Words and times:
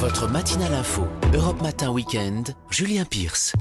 Votre 0.00 0.26
matinale 0.28 0.72
info, 0.72 1.06
Europe 1.34 1.60
Matin 1.60 1.90
Weekend, 1.90 2.54
Julien 2.70 3.04
Pierce. 3.04 3.52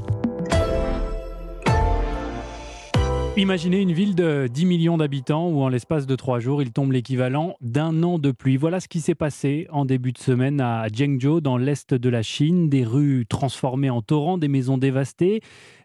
Imaginez 3.39 3.79
une 3.79 3.93
ville 3.93 4.15
de 4.15 4.49
10 4.51 4.65
millions 4.65 4.97
d'habitants 4.97 5.47
où 5.47 5.61
en 5.61 5.69
l'espace 5.69 6.05
de 6.05 6.17
trois 6.17 6.41
jours, 6.41 6.61
il 6.61 6.73
tombe 6.73 6.91
l'équivalent 6.91 7.55
d'un 7.61 8.03
an 8.03 8.19
de 8.19 8.31
pluie. 8.31 8.57
Voilà 8.57 8.81
ce 8.81 8.89
qui 8.89 8.99
s'est 8.99 9.15
passé 9.15 9.65
en 9.71 9.85
début 9.85 10.11
de 10.11 10.17
semaine 10.17 10.59
à 10.59 10.87
Zhengzhou, 10.93 11.39
dans 11.39 11.55
l'est 11.55 11.93
de 11.93 12.09
la 12.09 12.21
Chine. 12.21 12.67
Des 12.67 12.83
rues 12.83 13.25
transformées 13.29 13.89
en 13.89 14.01
torrents, 14.01 14.37
des 14.37 14.49
maisons 14.49 14.77
dévastées. 14.77 15.39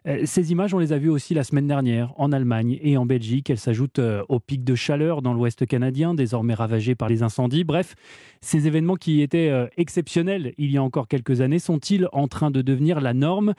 Euh, 0.05 0.23
ces 0.25 0.51
images, 0.51 0.73
on 0.73 0.79
les 0.79 0.91
a 0.91 0.97
vues 0.97 1.09
aussi 1.09 1.33
la 1.33 1.45
semaine 1.45 1.65
dernière 1.65 2.13
en 2.17 2.33
Allemagne 2.33 2.77
et 2.81 2.97
en 2.97 3.05
Belgique. 3.05 3.49
Elles 3.49 3.57
s'ajoutent 3.57 3.99
euh, 3.99 4.21
au 4.27 4.41
pic 4.41 4.65
de 4.65 4.75
chaleur 4.75 5.21
dans 5.21 5.33
l'ouest 5.33 5.65
canadien, 5.65 6.13
désormais 6.13 6.55
ravagé 6.55 6.93
par 6.93 7.07
les 7.07 7.23
incendies. 7.23 7.63
Bref, 7.63 7.95
ces 8.41 8.67
événements 8.67 8.97
qui 8.97 9.21
étaient 9.21 9.49
euh, 9.49 9.67
exceptionnels 9.77 10.53
il 10.57 10.71
y 10.71 10.77
a 10.77 10.83
encore 10.83 11.07
quelques 11.07 11.39
années 11.39 11.59
sont-ils 11.59 12.09
en 12.11 12.27
train 12.27 12.51
de 12.51 12.61
devenir 12.61 12.99
la 12.99 13.13
norme? 13.13 13.53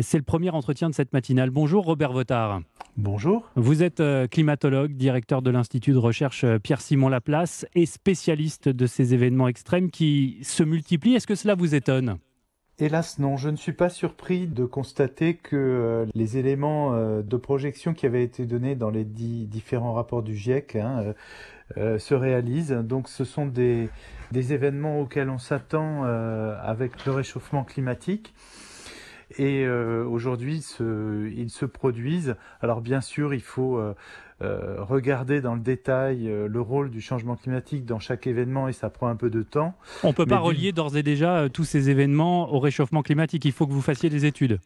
C'est 0.00 0.16
le 0.16 0.24
premier 0.24 0.48
entretien 0.48 0.88
de 0.88 0.94
cette 0.94 1.12
matinale. 1.12 1.50
Bonjour 1.50 1.84
Robert 1.84 2.12
Votard. 2.12 2.62
Bonjour. 2.96 3.41
Vous 3.56 3.82
êtes 3.82 4.02
climatologue, 4.30 4.92
directeur 4.92 5.42
de 5.42 5.50
l'Institut 5.50 5.92
de 5.92 5.98
recherche 5.98 6.44
Pierre-Simon 6.62 7.08
Laplace 7.08 7.66
et 7.74 7.86
spécialiste 7.86 8.68
de 8.68 8.86
ces 8.86 9.14
événements 9.14 9.48
extrêmes 9.48 9.90
qui 9.90 10.38
se 10.42 10.62
multiplient. 10.62 11.14
Est-ce 11.14 11.26
que 11.26 11.34
cela 11.34 11.54
vous 11.54 11.74
étonne? 11.74 12.18
Hélas 12.78 13.18
non, 13.18 13.36
je 13.36 13.50
ne 13.50 13.56
suis 13.56 13.74
pas 13.74 13.90
surpris 13.90 14.48
de 14.48 14.64
constater 14.64 15.36
que 15.36 15.56
euh, 15.56 16.06
les 16.14 16.38
éléments 16.38 16.94
euh, 16.94 17.22
de 17.22 17.36
projection 17.36 17.92
qui 17.92 18.06
avaient 18.06 18.24
été 18.24 18.46
donnés 18.46 18.74
dans 18.74 18.90
les 18.90 19.04
différents 19.04 19.92
rapports 19.92 20.22
du 20.22 20.34
GIEC 20.34 20.76
hein, 20.76 21.14
euh, 21.76 21.98
se 21.98 22.14
réalisent. 22.14 22.72
Donc 22.72 23.08
ce 23.08 23.24
sont 23.24 23.46
des, 23.46 23.88
des 24.32 24.54
événements 24.54 25.00
auxquels 25.00 25.28
on 25.28 25.38
s'attend 25.38 26.02
avec 26.04 27.04
le 27.04 27.12
réchauffement 27.12 27.62
climatique. 27.62 28.34
Et 29.38 29.68
aujourd'hui, 29.68 30.64
ils 30.80 31.50
se 31.50 31.64
produisent. 31.64 32.36
Alors 32.60 32.80
bien 32.80 33.00
sûr, 33.00 33.34
il 33.34 33.42
faut 33.42 33.80
euh, 34.42 34.76
regarder 34.80 35.40
dans 35.40 35.54
le 35.54 35.60
détail 35.60 36.28
euh, 36.28 36.48
le 36.48 36.60
rôle 36.60 36.90
du 36.90 37.00
changement 37.00 37.36
climatique 37.36 37.84
dans 37.84 38.00
chaque 38.00 38.26
événement 38.26 38.66
et 38.66 38.72
ça 38.72 38.90
prend 38.90 39.06
un 39.06 39.14
peu 39.14 39.30
de 39.30 39.42
temps. 39.42 39.76
On 40.02 40.08
ne 40.08 40.12
peut 40.12 40.26
pas 40.26 40.40
relier 40.40 40.72
d'ores 40.72 40.96
et 40.96 41.04
déjà 41.04 41.36
euh, 41.36 41.48
tous 41.48 41.62
ces 41.62 41.90
événements 41.90 42.52
au 42.52 42.58
réchauffement 42.58 43.02
climatique. 43.02 43.44
Il 43.44 43.52
faut 43.52 43.68
que 43.68 43.72
vous 43.72 43.82
fassiez 43.82 44.10
des 44.10 44.24
études. 44.24 44.58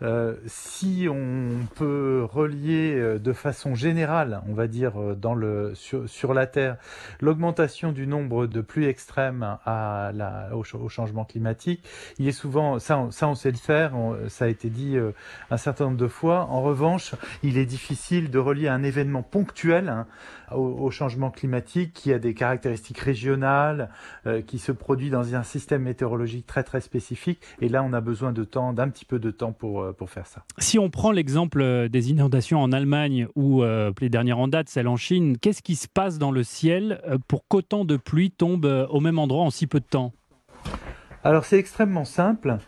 Euh, 0.00 0.36
si 0.46 1.08
on 1.10 1.66
peut 1.74 2.24
relier 2.30 2.94
euh, 2.94 3.18
de 3.18 3.32
façon 3.32 3.74
générale, 3.74 4.42
on 4.48 4.54
va 4.54 4.68
dire 4.68 5.00
euh, 5.00 5.14
dans 5.16 5.34
le 5.34 5.74
sur, 5.74 6.08
sur 6.08 6.34
la 6.34 6.46
Terre, 6.46 6.76
l'augmentation 7.20 7.90
du 7.90 8.06
nombre 8.06 8.46
de 8.46 8.60
pluies 8.60 8.86
extrêmes 8.86 9.58
à 9.64 10.12
la, 10.14 10.50
au, 10.54 10.62
changement 10.88 11.24
climatique, 11.24 11.84
il 12.18 12.28
est 12.28 12.32
souvent 12.32 12.78
ça, 12.78 12.98
on, 12.98 13.10
ça 13.10 13.26
on 13.28 13.34
sait 13.34 13.50
le 13.50 13.56
faire, 13.56 13.92
ça 14.28 14.44
a 14.44 14.48
été 14.48 14.70
dit 14.70 14.96
un 15.50 15.56
certain 15.56 15.86
nombre 15.86 15.96
de 15.96 16.08
fois. 16.08 16.46
En 16.50 16.62
revanche, 16.62 17.14
il 17.42 17.58
est 17.58 17.66
difficile 17.66 18.30
de 18.30 18.38
relier 18.38 18.68
un 18.68 18.82
événement 18.82 19.22
ponctuel 19.22 19.88
hein, 19.88 20.06
au, 20.52 20.64
au, 20.64 20.90
changement 20.90 21.30
climatique 21.30 21.92
qui 21.92 22.12
a 22.12 22.18
des 22.18 22.34
caractéristiques 22.34 22.98
régionales, 22.98 23.90
qui 24.46 24.58
se 24.58 24.72
produit 24.72 25.10
dans 25.10 25.34
un 25.34 25.42
système 25.42 25.82
météorologique 25.82 26.46
très 26.46 26.62
très 26.62 26.80
spécifique. 26.80 27.40
Et 27.60 27.68
là, 27.68 27.82
on 27.82 27.92
a 27.92 28.00
besoin 28.00 28.32
de 28.32 28.44
temps, 28.44 28.72
d'un 28.72 28.88
petit 28.88 29.04
peu 29.04 29.18
de 29.18 29.30
temps 29.30 29.52
pour 29.52 29.87
euh, 29.88 29.92
pour 29.92 30.10
faire 30.10 30.26
ça. 30.26 30.42
Si 30.58 30.78
on 30.78 30.90
prend 30.90 31.10
l'exemple 31.10 31.60
euh, 31.60 31.88
des 31.88 32.10
inondations 32.10 32.60
en 32.60 32.72
Allemagne 32.72 33.28
ou 33.34 33.62
euh, 33.62 33.92
les 34.00 34.08
dernières 34.08 34.38
en 34.38 34.48
date, 34.48 34.68
celles 34.68 34.88
en 34.88 34.96
Chine, 34.96 35.38
qu'est-ce 35.38 35.62
qui 35.62 35.76
se 35.76 35.88
passe 35.88 36.18
dans 36.18 36.30
le 36.30 36.42
ciel 36.42 37.00
pour 37.26 37.46
qu'autant 37.48 37.84
de 37.84 37.96
pluie 37.96 38.30
tombe 38.30 38.86
au 38.90 39.00
même 39.00 39.18
endroit 39.18 39.44
en 39.44 39.50
si 39.50 39.66
peu 39.66 39.80
de 39.80 39.84
temps? 39.84 40.12
Alors 41.24 41.44
c'est 41.44 41.58
extrêmement 41.58 42.04
simple. 42.04 42.58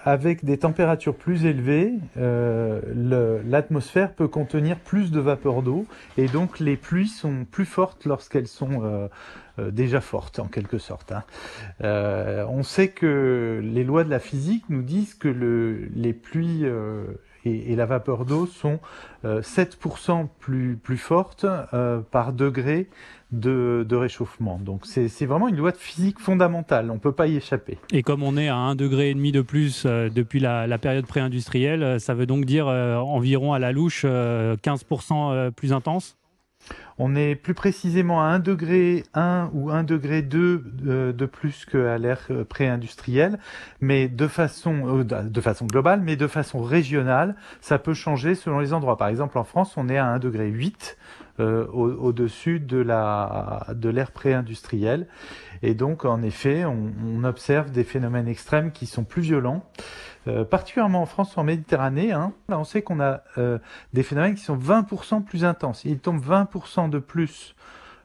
Avec 0.00 0.44
des 0.44 0.58
températures 0.58 1.16
plus 1.16 1.46
élevées, 1.46 1.94
l'atmosphère 2.14 4.14
peut 4.14 4.28
contenir 4.28 4.78
plus 4.78 5.10
de 5.10 5.18
vapeur 5.18 5.62
d'eau 5.62 5.84
et 6.16 6.28
donc 6.28 6.60
les 6.60 6.76
pluies 6.76 7.08
sont 7.08 7.44
plus 7.44 7.64
fortes 7.64 8.04
lorsqu'elles 8.04 8.46
sont 8.46 9.08
déjà 9.58 10.00
fortes 10.00 10.38
en 10.38 10.46
quelque 10.46 10.78
sorte. 10.78 11.12
Hein. 11.12 11.24
on 12.48 12.62
sait 12.62 12.88
que 12.88 13.60
les 13.62 13.84
lois 13.84 14.04
de 14.04 14.10
la 14.10 14.18
physique 14.18 14.64
nous 14.68 14.82
disent 14.82 15.14
que 15.14 15.28
le, 15.28 15.88
les 15.94 16.12
pluies 16.12 16.64
euh, 16.64 17.04
et, 17.44 17.76
la 17.76 17.86
vapeur 17.86 18.24
d'eau 18.24 18.46
sont 18.46 18.80
7% 19.24 20.10
euh, 20.10 20.24
plus, 20.40 20.76
plus 20.76 20.98
fortes 20.98 21.46
euh, 21.74 22.00
par 22.00 22.32
degré 22.32 22.88
de, 23.32 23.86
réchauffement. 23.92 24.58
Donc 24.58 24.84
c'est 24.84 25.26
vraiment 25.26 25.48
une 25.48 25.56
loi 25.56 25.72
de 25.72 25.76
physique 25.76 26.18
fondamentale, 26.18 26.90
on 26.90 26.94
ne 26.94 26.98
peut 26.98 27.12
pas 27.12 27.26
y 27.26 27.36
échapper. 27.36 27.78
Et 27.92 28.02
comme 28.02 28.22
on 28.22 28.36
est 28.36 28.48
à 28.48 28.54
1,5 28.54 28.76
degré 28.76 29.14
de 29.14 29.42
plus 29.42 29.84
depuis 29.84 30.40
la 30.40 30.78
période 30.78 31.06
pré-industrielle, 31.06 32.00
ça 32.00 32.14
veut 32.14 32.26
donc 32.26 32.44
dire 32.44 32.66
environ 32.66 33.52
à 33.52 33.58
la 33.58 33.72
louche 33.72 34.04
15% 34.04 35.50
plus 35.52 35.72
intense? 35.72 36.16
On 36.98 37.14
est 37.14 37.34
plus 37.34 37.54
précisément 37.54 38.22
à 38.22 38.26
1 38.26 38.38
degré 38.38 39.04
1 39.14 39.50
ou 39.52 39.70
1 39.70 39.84
degré 39.84 40.22
2 40.22 41.12
de, 41.12 41.26
plus 41.26 41.66
qu'à 41.66 41.98
l'ère 41.98 42.26
euh, 42.30 42.44
pré-industrielle, 42.44 43.38
mais 43.80 44.08
de 44.08 44.26
façon, 44.26 45.00
euh, 45.00 45.04
de 45.04 45.40
façon 45.40 45.66
globale, 45.66 46.00
mais 46.02 46.16
de 46.16 46.26
façon 46.26 46.62
régionale, 46.62 47.36
ça 47.60 47.78
peut 47.78 47.94
changer 47.94 48.34
selon 48.34 48.60
les 48.60 48.72
endroits. 48.72 48.96
Par 48.96 49.08
exemple, 49.08 49.38
en 49.38 49.44
France, 49.44 49.74
on 49.76 49.88
est 49.88 49.98
à 49.98 50.06
1 50.06 50.18
degré 50.18 50.48
8 50.48 50.96
euh, 51.38 51.66
au-dessus 51.66 52.60
de 52.60 52.78
la 52.78 53.66
de 53.74 53.90
l'ère 53.90 54.10
pré-industrielle. 54.10 55.06
Et 55.62 55.74
donc, 55.74 56.06
en 56.06 56.22
effet, 56.22 56.64
on, 56.64 57.24
observe 57.24 57.70
des 57.70 57.84
phénomènes 57.84 58.28
extrêmes 58.28 58.72
qui 58.72 58.86
sont 58.86 59.04
plus 59.04 59.22
violents, 59.22 59.68
euh, 60.28 60.44
particulièrement 60.44 61.02
en 61.02 61.06
France, 61.06 61.36
en 61.38 61.44
Méditerranée. 61.44 62.12
Hein. 62.12 62.32
On 62.48 62.64
sait 62.64 62.82
qu'on 62.82 63.00
a 63.00 63.22
euh, 63.38 63.58
des 63.92 64.02
phénomènes 64.02 64.34
qui 64.34 64.42
sont 64.42 64.56
20% 64.56 65.22
plus 65.22 65.44
intenses. 65.44 65.84
Il 65.84 65.98
tombe 65.98 66.24
20% 66.24 66.90
de 66.90 66.98
plus 66.98 67.54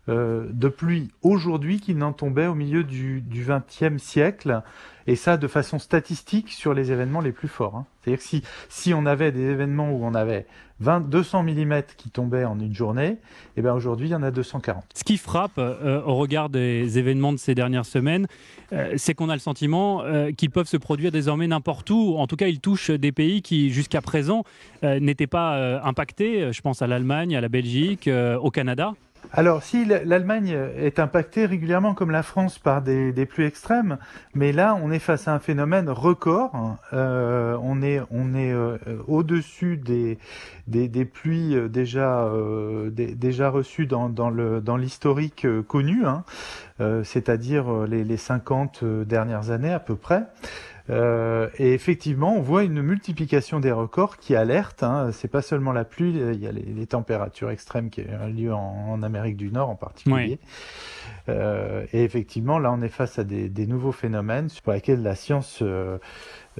euh, 0.10 0.48
de 0.52 0.68
pluie 0.68 1.12
aujourd'hui 1.22 1.80
qu'il 1.80 2.00
n'en 2.00 2.12
tombait 2.12 2.48
au 2.48 2.56
milieu 2.56 2.84
du 2.84 3.24
XXe 3.32 4.02
siècle, 4.02 4.64
et 5.06 5.16
ça 5.16 5.38
de 5.38 5.48
façon 5.48 5.78
statistique 5.78 6.50
sur 6.50 6.74
les 6.74 6.92
événements 6.92 7.22
les 7.22 7.32
plus 7.32 7.48
forts. 7.48 7.76
Hein. 7.76 7.86
C'est-à-dire 8.02 8.18
que 8.18 8.28
si, 8.28 8.42
si 8.68 8.96
on 8.96 9.06
avait 9.06 9.32
des 9.32 9.44
événements 9.44 9.92
où 9.92 10.04
on 10.04 10.16
avait 10.16 10.48
20, 10.80 11.08
200 11.08 11.44
mm 11.44 11.82
qui 11.98 12.10
tombaient 12.10 12.46
en 12.46 12.60
une 12.60 12.74
journée, 12.74 13.10
et 13.10 13.18
eh 13.58 13.62
bien 13.62 13.76
aujourd'hui 13.76 14.08
il 14.08 14.12
y 14.12 14.16
en 14.16 14.24
a 14.24 14.32
240. 14.32 14.84
Ce 14.96 15.04
qui 15.04 15.18
frappe 15.18 15.60
euh, 15.60 16.02
au 16.04 16.16
regard 16.16 16.50
des 16.50 16.98
événements 16.98 17.32
de 17.32 17.38
ces 17.38 17.54
dernières 17.54 17.86
semaines, 17.86 18.26
euh, 18.74 18.96
c'est 18.98 19.14
qu'on 19.14 19.30
a 19.30 19.34
le 19.34 19.40
sentiment 19.40 20.04
qu'ils 20.36 20.50
peuvent 20.50 20.68
se 20.68 20.78
produire 20.78 21.12
désormais 21.12 21.46
n'importe 21.46 21.92
où. 21.92 22.16
En 22.18 22.26
tout 22.26 22.38
cas, 22.38 22.48
ils 22.48 22.60
touchent 22.60 22.90
des 22.90 23.12
pays 23.12 23.44
qui 23.44 23.70
jusqu'à 23.70 24.02
présent 24.02 24.44
n'étaient 24.82 25.28
pas 25.28 25.80
impactés. 25.84 26.52
Je 26.52 26.62
pense 26.62 26.82
à 26.82 26.88
l'Allemagne, 26.88 27.36
à 27.36 27.42
la 27.42 27.50
Belgique, 27.50 28.10
au 28.42 28.50
Canada. 28.50 28.94
Alors, 29.34 29.64
si 29.64 29.86
l'Allemagne 29.86 30.58
est 30.76 31.00
impactée 31.00 31.46
régulièrement 31.46 31.94
comme 31.94 32.12
la 32.12 32.24
France 32.24 32.60
par 32.60 32.82
des, 32.82 33.26
pluies 33.26 33.46
extrêmes, 33.46 33.98
mais 34.34 34.52
là, 34.52 34.78
on 34.82 34.92
est 34.92 35.00
face 35.00 35.28
à 35.28 35.34
un 35.34 35.40
phénomène 35.40 35.90
record. 35.90 36.78
Euh, 36.92 37.58
on 37.62 37.82
est, 37.82 38.02
on 38.12 38.34
est 38.34 38.52
euh, 38.52 38.78
au-dessus 39.08 39.78
des, 39.78 40.18
des, 40.68 41.06
pluies 41.06 41.56
déjà, 41.70 42.24
euh, 42.26 42.90
déjà 42.90 43.50
reçues 43.50 43.86
dans, 43.86 44.10
dans 44.10 44.78
l'historique 44.78 45.48
connu, 45.68 46.06
hein, 46.06 46.24
c'est-à-dire 47.04 47.86
les, 47.86 48.04
les 48.04 48.18
50 48.18 48.84
dernières 48.84 49.52
années 49.52 49.74
à 49.74 49.80
peu 49.80 49.96
près. 49.96 50.24
Euh, 50.92 51.50
et 51.58 51.74
effectivement, 51.74 52.36
on 52.36 52.42
voit 52.42 52.64
une 52.64 52.82
multiplication 52.82 53.60
des 53.60 53.72
records 53.72 54.18
qui 54.18 54.36
alertent. 54.36 54.84
Hein. 54.84 55.12
C'est 55.14 55.30
pas 55.30 55.42
seulement 55.42 55.72
la 55.72 55.86
pluie, 55.86 56.12
il 56.12 56.40
y 56.40 56.48
a 56.48 56.52
les, 56.52 56.86
températures 56.88 57.50
extrêmes 57.50 57.90
qui 57.90 58.02
ont 58.02 58.28
lieu 58.28 58.54
en, 58.54 59.02
Amérique 59.02 59.38
du 59.38 59.52
Nord 59.52 59.70
en 59.70 59.76
particulier. 59.76 60.40
Euh, 61.30 61.86
et 61.94 62.04
effectivement, 62.04 62.60
là, 62.60 62.72
on 62.72 62.82
est 62.82 62.90
face 62.90 63.20
à 63.20 63.24
des, 63.24 63.68
nouveaux 63.68 63.92
phénomènes 63.92 64.50
sur 64.50 64.72
lesquels 64.72 65.02
la 65.02 65.16
science 65.16 65.60
euh, 65.62 65.98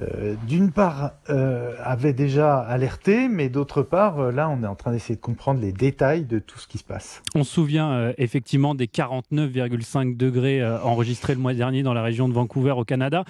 euh, 0.00 0.34
d'une 0.48 0.72
part, 0.72 1.12
euh, 1.28 1.74
avait 1.82 2.14
déjà 2.14 2.58
alerté, 2.58 3.28
mais 3.28 3.50
d'autre 3.50 3.82
part, 3.82 4.20
euh, 4.20 4.32
là, 4.32 4.48
on 4.48 4.62
est 4.62 4.66
en 4.66 4.74
train 4.74 4.90
d'essayer 4.90 5.16
de 5.16 5.20
comprendre 5.20 5.60
les 5.60 5.72
détails 5.72 6.24
de 6.24 6.38
tout 6.38 6.58
ce 6.58 6.66
qui 6.66 6.78
se 6.78 6.84
passe. 6.84 7.22
On 7.34 7.44
se 7.44 7.52
souvient 7.52 8.12
effectivement 8.16 8.74
des 8.74 8.86
49,5 8.86 10.16
degrés 10.16 10.64
enregistrés 10.82 11.34
le 11.34 11.40
mois 11.40 11.52
dernier 11.52 11.82
dans 11.82 11.92
la 11.92 12.02
région 12.02 12.28
de 12.28 12.32
Vancouver 12.32 12.72
au 12.72 12.84
Canada. 12.84 13.24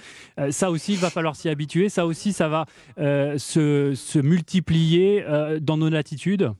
ça 0.51 0.71
aussi, 0.71 0.93
il 0.93 0.99
va 0.99 1.09
falloir 1.09 1.35
s'y 1.35 1.49
habituer. 1.49 1.89
Ça 1.89 2.05
aussi, 2.05 2.31
ça 2.31 2.47
va 2.47 2.65
se, 2.97 3.93
se, 3.95 4.19
multiplier 4.19 5.25
dans 5.61 5.77
nos 5.77 5.89
latitudes. 5.89 6.53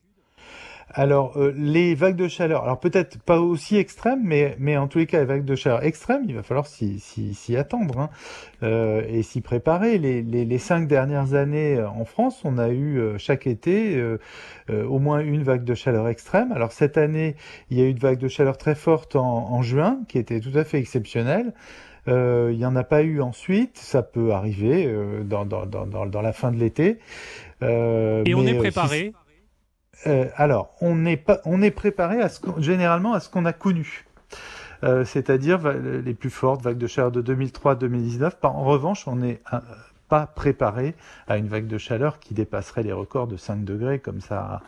Alors, 0.90 1.38
euh, 1.38 1.54
les 1.56 1.96
vagues 1.96 2.16
de 2.16 2.28
chaleur, 2.28 2.64
alors 2.64 2.80
peut-être 2.80 3.20
pas 3.20 3.40
aussi 3.40 3.78
extrêmes, 3.78 4.22
mais, 4.24 4.56
mais 4.60 4.78
en 4.78 4.88
tous 4.88 5.00
les 5.00 5.06
cas, 5.06 5.20
les 5.20 5.26
vagues 5.26 5.46
de 5.46 5.56
chaleur 5.56 5.84
extrêmes, 5.84 6.24
il 6.28 6.36
va 6.36 6.44
falloir 6.44 6.68
s'y 6.68 7.58
attendre 7.58 8.00
hein, 8.00 8.10
euh, 8.62 9.04
et 9.08 9.24
s'y 9.24 9.42
préparer. 9.42 9.98
Les, 9.98 10.22
les, 10.22 10.46
les, 10.46 10.58
cinq 10.58 10.88
dernières 10.88 11.34
années 11.34 11.78
euh, 11.78 11.88
en 11.88 12.06
France, 12.06 12.42
on 12.44 12.58
a 12.58 12.70
eu 12.70 13.02
chaque 13.18 13.48
été 13.48 14.02
au 14.70 15.00
moins 15.00 15.20
une 15.20 15.44
vague 15.44 15.64
de 15.64 15.74
chaleur 15.74 16.08
extrême. 16.08 16.52
Alors 16.52 16.72
cette 16.72 16.98
année, 16.98 17.36
il 17.70 17.80
y 17.80 17.82
a 17.82 17.86
eu 17.86 17.90
une 17.90 17.98
vague 17.98 18.20
de 18.20 18.28
chaleur 18.28 18.58
très 18.58 18.76
forte 18.76 19.16
en, 19.16 19.52
en 19.52 19.62
juin, 19.62 20.00
qui 20.08 20.18
était 20.18 20.40
tout 20.40 20.56
à 20.56 20.64
fait 20.64 20.80
exceptionnelle. 20.80 21.54
il 22.08 22.58
n'y 22.58 22.66
en 22.66 22.76
a 22.76 22.84
pas 22.84 23.02
eu 23.04 23.22
ensuite, 23.22 23.78
ça 23.78 24.04
peut 24.04 24.32
arriver 24.32 24.92
dans, 25.24 25.46
dans, 25.46 25.66
dans, 25.66 25.86
dans, 25.86 26.22
la 26.22 26.34
fin 26.34 26.52
de 26.52 26.58
l'été. 26.58 27.00
Et 27.62 28.36
on 28.36 28.46
est 28.46 28.58
préparé 28.58 29.14
alors, 30.36 30.74
on 30.82 31.06
est, 31.06 31.18
pas, 31.18 31.40
on 31.46 31.62
est 31.62 31.72
préparé 31.72 32.18
généralement 32.60 33.14
à 33.14 33.20
ce 33.20 33.30
qu'on 33.30 33.46
a 33.46 33.54
connu. 33.54 34.06
Euh, 34.84 35.06
c'est-à-dire 35.06 35.62
les 36.06 36.14
plus 36.14 36.30
fortes 36.30 36.62
vagues 36.62 36.78
de 36.78 36.88
chaleur 36.88 37.12
de 37.12 37.22
2003-2019. 37.22 38.32
En 38.44 38.64
revanche, 38.66 39.08
on 39.08 39.16
n'est 39.16 39.40
euh, 39.54 39.60
pas 40.10 40.28
préparé 40.28 40.94
à 41.28 41.38
une 41.38 41.48
vague 41.48 41.68
de 41.68 41.78
chaleur 41.78 42.20
qui 42.20 42.34
dépasserait 42.34 42.84
les 42.84 42.92
records 42.92 43.28
de 43.28 43.38
5 43.38 43.64
degrés 43.64 44.00
comme 44.00 44.20
ça 44.20 44.62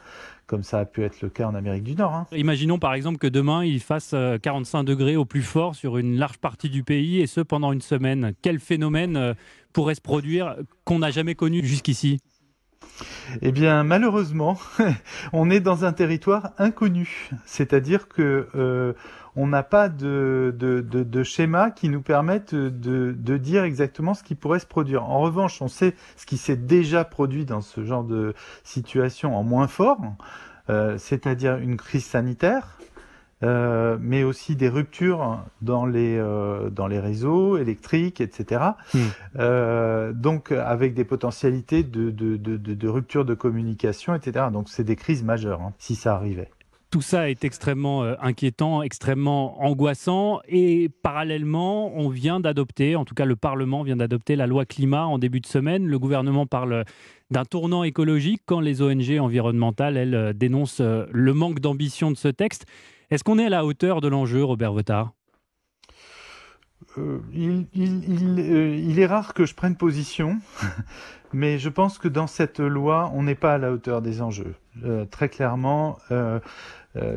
a 0.72 0.86
pu 0.86 1.04
être 1.04 1.22
le 1.22 1.28
cas 1.28 1.48
en 1.48 1.56
Amérique 1.56 1.84
du 1.84 1.96
Nord. 1.96 2.14
Hein. 2.14 2.28
Imaginons 2.32 2.80
par 2.80 2.94
exemple 2.94 3.18
que 3.18 3.28
demain 3.28 3.66
il 3.66 3.82
fasse 3.82 4.16
45 4.42 4.80
euh, 4.80 4.84
degrés 4.84 5.18
au 5.18 5.26
plus 5.26 5.42
fort 5.42 5.76
sur 5.76 5.98
une 5.98 6.18
large 6.18 6.38
partie 6.38 6.70
du 6.70 6.84
pays 6.84 7.20
et 7.20 7.28
ce 7.28 7.42
pendant 7.42 7.74
une 7.74 7.82
semaine. 7.82 8.34
Quel 8.42 8.60
phénomène 8.60 9.36
pourrait 9.74 9.96
se 9.96 10.02
produire 10.02 10.56
qu'on 10.86 11.00
n'a 11.00 11.12
jamais 11.12 11.36
connu 11.36 11.66
jusqu'ici? 11.66 12.22
Eh 13.42 13.52
bien, 13.52 13.84
malheureusement, 13.84 14.58
on 15.34 15.50
est 15.50 15.60
dans 15.60 15.86
un 15.86 15.94
territoire 15.94 16.52
inconnu, 16.58 17.30
c'est-à-dire 17.46 18.08
que 18.08 18.48
euh, 18.56 18.94
on 19.36 19.48
n'a 19.48 19.64
pas 19.64 19.90
de, 19.90 20.54
schéma 21.24 21.72
qui 21.72 21.90
nous 21.90 22.02
permette 22.02 22.56
de, 22.56 23.16
de, 23.18 23.38
dire 23.38 23.64
exactement 23.64 24.14
ce 24.14 24.24
qui 24.24 24.36
pourrait 24.36 24.60
se 24.60 24.66
produire. 24.66 25.04
En 25.04 25.20
revanche, 25.20 25.62
on 25.62 25.68
sait 25.68 25.96
ce 26.16 26.26
qui 26.26 26.38
s'est 26.38 26.56
déjà 26.56 27.04
produit 27.04 27.46
dans 27.46 27.62
ce 27.62 27.84
genre 27.84 28.04
de 28.04 28.34
situation 28.64 29.36
en 29.36 29.44
moins 29.44 29.68
fort, 29.68 30.00
euh, 30.70 30.98
c'est-à-dire 30.98 31.58
une 31.58 31.78
crise 31.78 32.06
sanitaire, 32.06 32.78
euh, 33.44 33.98
mais 34.00 34.24
aussi 34.24 34.56
des 34.56 34.70
ruptures 34.70 35.44
dans 35.62 35.86
les 35.86 36.16
euh, 36.18 36.70
dans 36.70 36.88
les 36.88 37.00
réseaux 37.00 37.58
électriques, 37.58 38.22
etc. 38.22 38.62
Hmm. 38.94 39.00
Euh, 39.38 40.14
donc 40.14 40.54
avec 40.54 40.94
des 40.94 41.04
potentialités 41.04 41.84
de 41.84 42.12
de, 42.12 42.38
de, 42.38 42.56
de, 42.56 42.88
rupture 42.88 43.26
de 43.26 43.34
communication, 43.34 44.16
etc. 44.16 44.46
Donc 44.54 44.70
c'est 44.70 44.86
des 44.86 44.96
crises 44.96 45.24
majeures 45.24 45.62
hein, 45.62 45.74
si 45.80 45.96
ça 45.96 46.16
arrivait. 46.16 46.50
Tout 46.92 47.02
ça 47.02 47.30
est 47.30 47.44
extrêmement 47.44 48.04
inquiétant, 48.22 48.82
extrêmement 48.82 49.62
angoissant 49.62 50.40
et 50.48 50.88
parallèlement, 51.02 51.92
on 51.94 52.08
vient 52.08 52.40
d'adopter, 52.40 52.96
en 52.96 53.04
tout 53.04 53.16
cas 53.16 53.26
le 53.26 53.36
Parlement 53.36 53.84
vient 53.84 53.98
d'adopter 53.98 54.38
la 54.38 54.48
loi 54.48 54.66
climat 54.66 55.06
en 55.06 55.18
début 55.18 55.42
de 55.42 55.46
semaine. 55.46 55.88
Le 55.88 56.00
gouvernement 56.00 56.46
parle 56.46 56.86
d'un 57.32 57.44
tournant 57.44 57.84
écologique 57.84 58.44
quand 58.46 58.62
les 58.62 58.82
ONG 58.82 59.20
environnementales, 59.20 59.98
elles, 59.98 60.34
dénoncent 60.38 60.80
le 60.80 61.34
manque 61.34 61.60
d'ambition 61.60 62.12
de 62.12 62.18
ce 62.18 62.30
texte. 62.30 62.66
Est-ce 63.12 63.24
qu'on 63.24 63.40
est 63.40 63.46
à 63.46 63.50
la 63.50 63.66
hauteur 63.66 64.02
de 64.02 64.08
l'enjeu, 64.08 64.44
Robert 64.44 64.74
Votard? 64.74 65.14
Euh, 66.98 67.20
il, 67.34 67.66
euh, 67.78 68.76
il, 68.78 69.00
est 69.00 69.06
rare 69.06 69.34
que 69.34 69.46
je 69.46 69.54
prenne 69.54 69.76
position, 69.76 70.38
mais 71.34 71.60
je 71.60 71.70
pense 71.70 71.98
que 71.98 72.08
dans 72.08 72.28
cette 72.28 72.60
loi, 72.60 73.12
on 73.14 73.24
n'est 73.24 73.36
pas 73.36 73.56
à 73.56 73.58
la 73.58 73.72
hauteur 73.72 74.02
des 74.02 74.22
enjeux. 74.22 74.56
Euh, 74.84 75.06
très 75.06 75.30
clairement, 75.30 75.98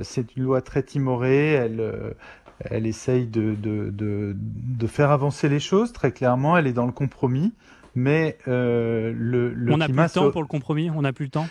c'est 0.02 0.36
une 0.36 0.42
loi 0.44 0.62
très 0.62 0.82
timorée, 0.82 1.52
elle, 1.52 2.14
elle 2.60 2.86
essaye 2.86 3.26
de, 3.26 3.54
de, 3.54 3.90
de, 3.90 4.34
de, 4.36 4.86
faire 4.86 5.10
avancer 5.10 5.48
les 5.48 5.60
choses, 5.60 5.92
très 5.92 6.10
clairement, 6.10 6.56
elle 6.56 6.66
est 6.66 6.72
dans 6.72 6.86
le 6.86 6.92
compromis, 6.92 7.52
mais 7.94 8.36
le, 8.46 9.12
le, 9.14 9.72
On 9.72 9.76
n'a 9.76 9.86
plus 9.86 9.96
le 9.96 10.08
temps 10.08 10.30
pour 10.30 10.42
le 10.42 10.48
compromis? 10.48 10.90
On 10.90 11.02
n'a 11.02 11.12
plus 11.12 11.26
le 11.26 11.30
temps? 11.30 11.46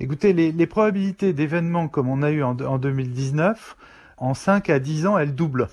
Écoutez, 0.00 0.32
les, 0.32 0.66
probabilités 0.66 1.32
d'événements 1.32 1.88
comme 1.88 2.08
on 2.08 2.22
a 2.22 2.30
eu 2.30 2.42
en, 2.42 2.58
en 2.60 2.78
2019, 2.78 3.76
en 4.16 4.34
5 4.34 4.70
à 4.70 4.78
10 4.78 5.06
ans, 5.06 5.18
elles 5.18 5.34
doublent. 5.34 5.68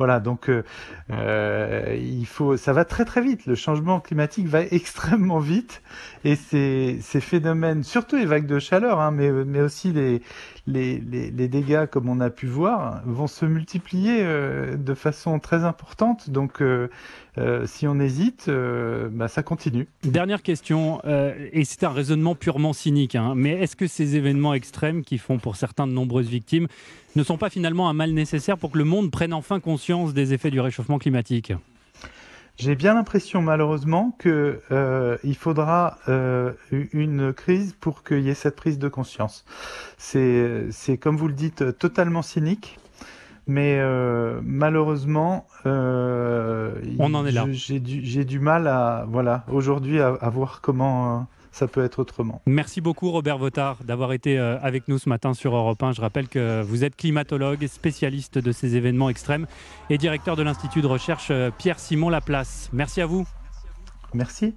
Voilà, 0.00 0.18
donc 0.18 0.48
euh, 0.48 0.62
euh, 1.10 1.94
il 1.94 2.24
faut, 2.24 2.56
ça 2.56 2.72
va 2.72 2.86
très 2.86 3.04
très 3.04 3.20
vite. 3.20 3.44
Le 3.44 3.54
changement 3.54 4.00
climatique 4.00 4.46
va 4.46 4.62
extrêmement 4.70 5.40
vite, 5.40 5.82
et 6.24 6.36
ces, 6.36 7.00
phénomènes, 7.20 7.82
surtout 7.82 8.16
les 8.16 8.24
vagues 8.24 8.46
de 8.46 8.58
chaleur, 8.58 8.98
hein, 8.98 9.10
mais, 9.10 9.30
mais 9.30 9.60
aussi 9.60 9.92
les, 9.92 10.22
les, 10.66 10.98
les, 10.98 11.48
dégâts, 11.48 11.84
comme 11.84 12.08
on 12.08 12.20
a 12.20 12.30
pu 12.30 12.46
voir, 12.46 13.02
vont 13.04 13.26
se 13.26 13.44
multiplier 13.44 14.20
euh, 14.22 14.78
de 14.78 14.94
façon 14.94 15.38
très 15.38 15.64
importante. 15.64 16.30
Donc, 16.30 16.62
si 17.66 17.86
on 17.86 18.00
hésite, 18.00 18.50
bah, 19.12 19.28
ça 19.28 19.42
continue. 19.42 19.86
Dernière 20.02 20.42
question, 20.42 21.02
et 21.04 21.64
c'est 21.64 21.84
un 21.84 21.90
raisonnement 21.90 22.34
purement 22.34 22.72
cynique, 22.72 23.16
hein, 23.16 23.34
mais 23.36 23.52
est-ce 23.52 23.76
que 23.76 23.86
ces 23.86 24.16
événements 24.16 24.54
extrêmes 24.54 25.02
qui 25.02 25.18
font 25.18 25.38
pour 25.38 25.56
certains 25.56 25.86
de 25.86 25.92
nombreuses 25.92 26.28
victimes 26.28 26.68
ne 27.16 27.22
sont 27.22 27.38
pas 27.38 27.50
finalement 27.50 27.88
un 27.88 27.92
mal 27.92 28.12
nécessaire 28.12 28.56
pour 28.56 28.70
que 28.70 28.78
le 28.78 28.84
monde 28.84 29.10
prenne 29.10 29.32
enfin 29.32 29.60
conscience 29.60 29.89
des 30.14 30.32
effets 30.32 30.50
du 30.50 30.60
réchauffement 30.60 30.98
climatique 30.98 31.52
j'ai 32.56 32.74
bien 32.74 32.92
l'impression 32.92 33.40
malheureusement 33.40 34.14
que 34.18 34.60
euh, 34.70 35.16
il 35.24 35.34
faudra 35.34 35.96
euh, 36.08 36.52
une 36.70 37.32
crise 37.32 37.74
pour 37.80 38.04
qu'il 38.04 38.20
y 38.20 38.28
ait 38.28 38.34
cette 38.34 38.54
prise 38.54 38.78
de 38.78 38.88
conscience. 38.88 39.46
C'est 39.96 40.66
c'est 40.70 40.98
comme 40.98 41.16
vous 41.16 41.28
le 41.28 41.32
dites 41.32 41.78
totalement 41.78 42.20
cynique, 42.20 42.78
mais 43.46 43.78
euh, 43.78 44.40
malheureusement 44.42 45.46
euh, 45.66 46.74
on 46.98 47.14
en 47.14 47.26
est 47.26 47.32
là. 47.32 47.46
J'ai 47.50 47.80
du 48.24 48.38
mal 48.40 48.66
à 48.66 49.06
voilà 49.08 49.44
aujourd'hui 49.50 50.00
à, 50.00 50.08
à 50.08 50.30
voir 50.30 50.60
comment 50.60 51.26
ça 51.52 51.66
peut 51.66 51.84
être 51.84 51.98
autrement. 51.98 52.40
Merci 52.46 52.80
beaucoup 52.80 53.10
Robert 53.10 53.38
Votard 53.38 53.78
d'avoir 53.84 54.12
été 54.12 54.38
euh, 54.38 54.58
avec 54.62 54.88
nous 54.88 54.98
ce 54.98 55.08
matin 55.08 55.34
sur 55.34 55.54
Europe 55.54 55.82
1. 55.82 55.92
Je 55.92 56.00
rappelle 56.00 56.28
que 56.28 56.62
vous 56.62 56.84
êtes 56.84 56.96
climatologue, 56.96 57.66
spécialiste 57.66 58.38
de 58.38 58.52
ces 58.52 58.76
événements 58.76 59.10
extrêmes 59.10 59.46
et 59.90 59.98
directeur 59.98 60.36
de 60.36 60.42
l'Institut 60.42 60.80
de 60.80 60.86
recherche 60.86 61.28
euh, 61.30 61.50
Pierre-Simon 61.56 62.08
Laplace. 62.08 62.70
Merci 62.72 63.00
à 63.00 63.06
vous. 63.06 63.26
Merci. 64.14 64.54